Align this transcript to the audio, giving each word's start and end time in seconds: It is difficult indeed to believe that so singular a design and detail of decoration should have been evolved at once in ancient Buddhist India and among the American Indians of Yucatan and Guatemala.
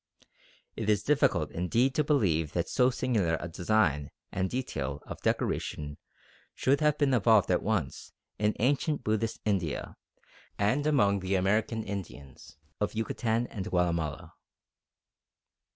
It 0.75 0.89
is 0.89 1.03
difficult 1.03 1.51
indeed 1.51 1.93
to 1.93 2.03
believe 2.03 2.53
that 2.53 2.67
so 2.67 2.89
singular 2.89 3.37
a 3.39 3.47
design 3.47 4.09
and 4.31 4.49
detail 4.49 5.03
of 5.05 5.21
decoration 5.21 5.97
should 6.55 6.81
have 6.81 6.97
been 6.97 7.13
evolved 7.13 7.51
at 7.51 7.61
once 7.61 8.11
in 8.39 8.55
ancient 8.57 9.03
Buddhist 9.03 9.41
India 9.45 9.95
and 10.57 10.87
among 10.87 11.19
the 11.19 11.35
American 11.35 11.83
Indians 11.83 12.57
of 12.79 12.95
Yucatan 12.95 13.45
and 13.45 13.69
Guatemala. 13.69 14.33